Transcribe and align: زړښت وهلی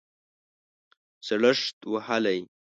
زړښت 1.27 1.77
وهلی 1.91 2.39